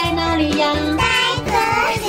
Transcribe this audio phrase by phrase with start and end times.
[0.00, 0.72] 在哪里呀？
[0.96, 1.02] 在
[1.44, 1.50] 这
[2.06, 2.08] 里。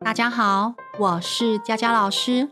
[0.00, 2.50] 大家好，我是佳佳老师。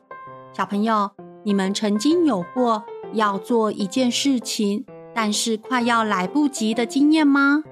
[0.54, 1.11] 小朋友，
[1.44, 2.82] 你们曾经有过
[3.12, 7.62] 要做一件事情，但是快要来不及的经验吗？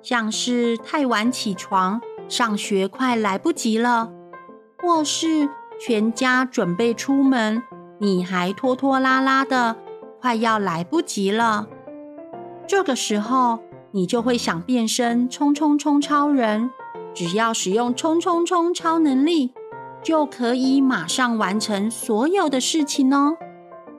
[0.00, 4.10] 像是太晚起床，上学快来不及了，
[4.78, 7.62] 或是全家准备出门，
[8.02, 9.76] 你还拖拖拉拉的，
[10.20, 11.68] 快要来不及了。
[12.66, 13.60] 这个时候，
[13.92, 16.68] 你就会想变身冲冲冲超人。
[17.14, 19.54] 只要使用冲冲冲超能力，
[20.02, 23.36] 就可以马上完成所有的事情哦。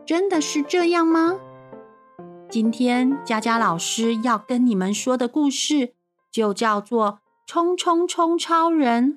[0.06, 1.38] 真的是这样吗？
[2.50, 5.94] 今天佳佳老师要跟你们说的故事，
[6.30, 7.12] 就叫做
[7.48, 9.14] 《冲冲冲超人》。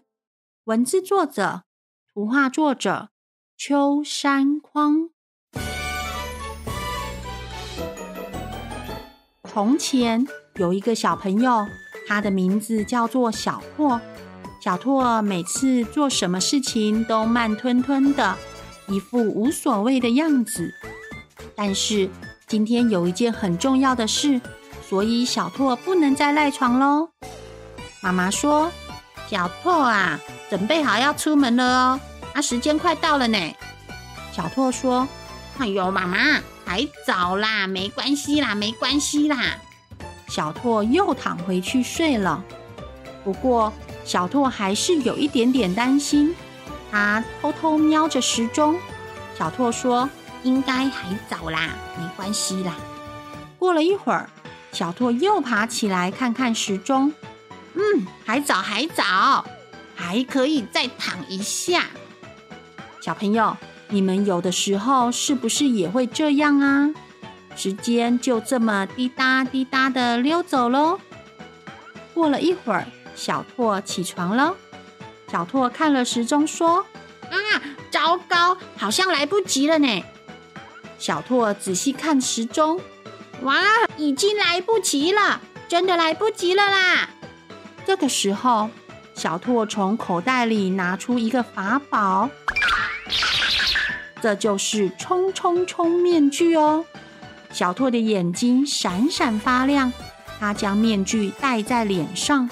[0.66, 1.62] 文字作者、
[2.14, 3.08] 图画作者
[3.58, 5.08] 秋山筐。
[9.48, 10.26] 从前
[10.56, 11.66] 有一个小朋友。
[12.08, 14.00] 他的名字叫做小拓。
[14.60, 18.36] 小拓每次做什么事情都慢吞吞的，
[18.86, 20.72] 一副无所谓的样子。
[21.56, 22.08] 但是
[22.46, 24.40] 今天有一件很重要的事，
[24.88, 27.08] 所以小拓不能再赖床喽。
[28.00, 28.70] 妈妈说
[29.26, 32.00] ：“小拓啊，准备好要出门了哦，
[32.36, 33.38] 啊，时间快到了呢。”
[34.30, 35.08] 小拓说
[35.56, 36.18] ：“哎呦，妈妈，
[36.66, 39.56] 还早啦，没关系啦，没关系啦。”
[40.28, 42.44] 小拓又躺回去睡了。
[43.24, 43.72] 不过，
[44.04, 46.34] 小拓还是有一点点担心。
[46.90, 48.78] 他偷偷瞄着时钟。
[49.38, 50.08] 小拓说
[50.44, 52.76] ：“应该还早啦，没关系啦。”
[53.58, 54.28] 过了一会儿，
[54.72, 57.14] 小拓又爬起来看看时钟。
[57.74, 59.46] 嗯，还早，还早，
[59.94, 61.84] 还可以再躺一下。
[63.06, 63.56] 小朋友，
[63.88, 66.92] 你们有的时候是不是也会这样啊？
[67.54, 70.98] 时间就这么滴答滴答的溜走喽。
[72.12, 74.56] 过了一会儿，小拓起床了。
[75.30, 76.84] 小拓看了时钟，说
[77.30, 77.38] ：“啊，
[77.92, 80.02] 糟糕，好像来不及了呢。”
[80.98, 82.80] 小拓仔细看时钟，
[83.42, 83.54] 哇，
[83.96, 87.08] 已经来不及了，真的来不及了啦！
[87.86, 88.68] 这个时候，
[89.14, 92.28] 小拓从口袋里拿出一个法宝，
[94.20, 96.84] 这就是冲冲冲面具哦。
[97.52, 99.92] 小拓的眼睛闪闪发亮，
[100.38, 102.48] 他将面具戴在脸上。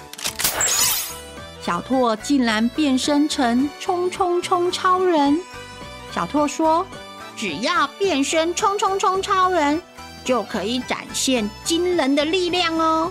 [1.61, 5.41] 小拓竟然变身成冲冲冲超人！
[6.13, 6.87] 小拓说
[7.37, 9.81] ：“只要变身冲冲冲超人，
[10.25, 13.11] 就可以展现惊人的力量哦！”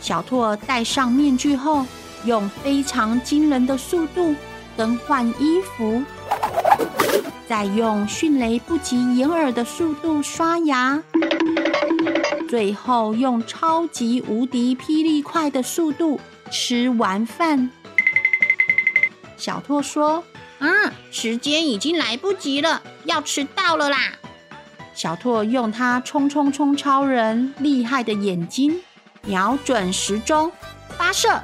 [0.00, 1.86] 小拓戴上面具后，
[2.24, 4.34] 用非常惊人的速度
[4.76, 6.02] 更换衣服。
[7.56, 11.00] 再用迅雷不及掩耳的速度刷牙，
[12.48, 16.20] 最后用超级无敌霹雳快的速度
[16.50, 17.70] 吃完饭。
[19.36, 20.24] 小拓说
[20.58, 20.66] ：“啊，
[21.12, 23.98] 时间已经来不及了，要迟到了啦！”
[24.92, 28.80] 小拓用他冲冲冲超人厉害的眼睛
[29.22, 30.50] 瞄准时钟，
[30.98, 31.40] 发射，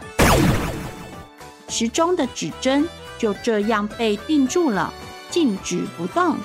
[1.68, 4.92] 时钟的指针就这样被定住了。
[5.30, 6.36] 静止不动，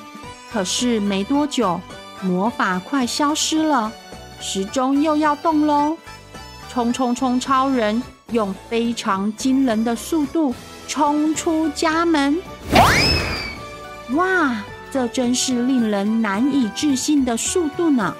[0.51, 1.81] 可是没多久，
[2.21, 3.91] 魔法快消失了，
[4.39, 5.97] 时钟又要动喽！
[6.69, 7.39] 冲冲冲！
[7.39, 8.01] 超人
[8.31, 10.53] 用非常惊人的速度
[10.87, 12.37] 冲出家门，
[14.13, 18.13] 哇，这真是令人难以置信的速度呢！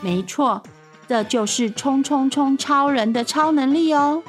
[0.00, 0.62] 没错，
[1.08, 4.22] 这就是冲冲冲超人的超能力哦。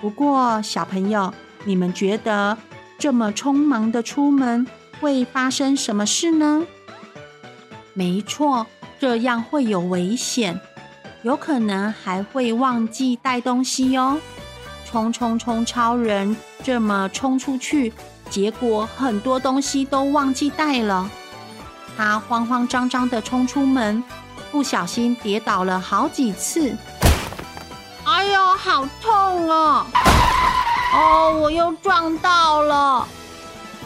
[0.00, 1.32] 不过，小朋友，
[1.64, 2.56] 你们觉得？
[2.98, 4.66] 这么匆忙的出门，
[5.00, 6.66] 会发生什么事呢？
[7.92, 8.66] 没错，
[8.98, 10.60] 这样会有危险，
[11.22, 14.18] 有可能还会忘记带东西哦。
[14.84, 15.66] 冲冲冲！
[15.66, 17.92] 超人这么冲出去，
[18.30, 21.10] 结果很多东西都忘记带了。
[21.96, 24.02] 他慌慌张张的冲出门，
[24.52, 26.76] 不小心跌倒了好几次。
[28.04, 29.86] 哎呦，好痛哦！
[30.96, 33.06] 哦，我又撞到了。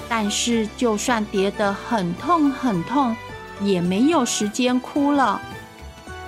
[0.09, 3.17] 但是，就算跌得很痛很痛，
[3.61, 5.41] 也没有时间哭了。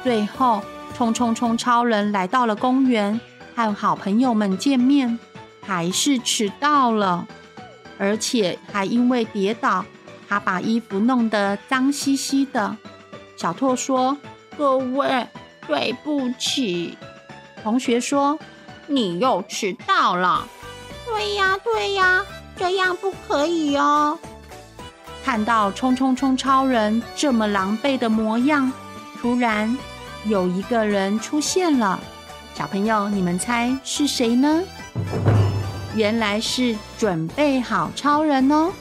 [0.03, 0.61] 最后，
[0.97, 1.57] 冲冲冲！
[1.57, 3.21] 超人来到了公园，
[3.55, 5.21] 和好朋友们见面，
[5.65, 7.29] 还是迟到了，
[7.97, 9.85] 而且还因为跌倒，
[10.29, 12.77] 他把衣服弄得脏兮兮的。
[13.37, 14.17] 小拓说
[14.59, 15.29] ：“各位，
[15.69, 16.99] 对不起。”
[17.63, 18.37] 同学说
[18.89, 20.49] ：“你又迟到了。”
[21.13, 22.25] 对呀，对呀，
[22.57, 24.19] 这样不可以哦。
[25.23, 28.73] 看到冲冲冲超人这么狼狈的模样，
[29.21, 29.77] 突然
[30.25, 32.01] 有一个人出现了。
[32.55, 34.63] 小朋友，你们猜是谁呢？
[35.95, 38.73] 原来是准备好超人哦！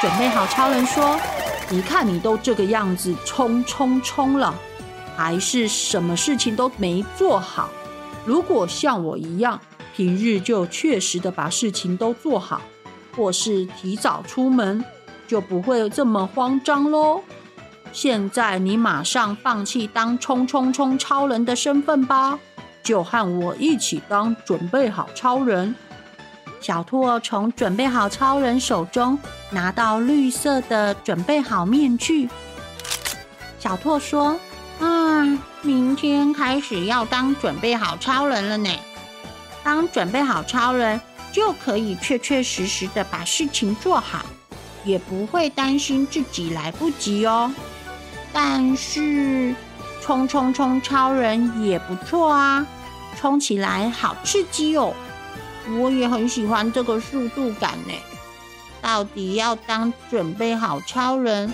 [0.00, 1.20] 准备好超人说
[1.68, 4.54] ：“你看你都这个样子，冲冲冲了，
[5.14, 7.68] 还是什么事情都没做好。
[8.24, 9.60] 如果像我一样，
[9.98, 12.60] 平日就确实的把事情都做好，
[13.16, 14.84] 或是提早出门，
[15.26, 17.20] 就不会这么慌张喽。
[17.90, 22.38] 现在你马上放弃当冲冲冲超人的身份吧！”
[22.80, 25.74] 就和我一起当准备好超人。
[26.60, 29.18] 小兔从准备好超人手中
[29.50, 32.30] 拿到绿色的准备好面具。
[33.58, 34.38] 小兔说
[34.78, 35.24] ：“啊，
[35.62, 38.70] 明天开始要当准备好超人了呢。
[39.62, 41.00] 当准备好超人，
[41.32, 44.24] 就可以确确实实的把事情做好，
[44.84, 47.52] 也不会担心自己来不及哦。
[48.32, 49.54] 但是，
[50.00, 52.66] 冲冲冲超人也不错啊。”
[53.18, 54.94] 冲起来好刺激哦！
[55.80, 57.92] 我也很喜欢这个速度感呢。
[58.80, 61.52] 到底要当准备好超人，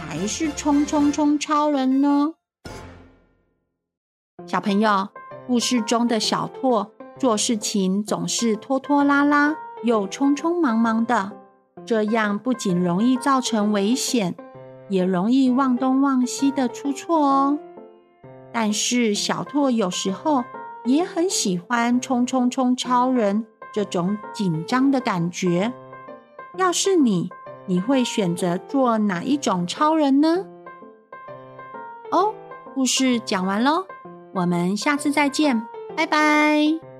[0.00, 2.32] 还是冲冲冲超人呢？
[4.46, 5.10] 小朋友，
[5.46, 11.32] 故事中的小拓做事情总是拖拖拉拉，又匆匆忙忙的，
[11.86, 14.34] 这样不仅容易造成危险，
[14.88, 17.58] 也容易忘东忘西的出错哦。
[18.52, 20.44] 但是小兔有时候，
[20.84, 25.72] 也很喜欢冲冲冲超人这种紧张的感觉。
[26.56, 27.30] 要是你，
[27.66, 30.46] 你会选择做哪一种超人呢？
[32.10, 32.34] 哦，
[32.74, 33.86] 故事讲完喽，
[34.34, 35.66] 我们下次再见，
[35.96, 36.93] 拜拜。